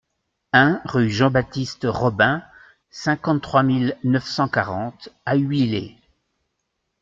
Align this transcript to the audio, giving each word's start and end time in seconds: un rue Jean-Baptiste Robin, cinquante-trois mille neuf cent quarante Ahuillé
un 0.51 0.81
rue 0.85 1.11
Jean-Baptiste 1.11 1.85
Robin, 1.87 2.41
cinquante-trois 2.89 3.61
mille 3.61 3.95
neuf 4.03 4.25
cent 4.27 4.47
quarante 4.49 5.09
Ahuillé 5.27 5.95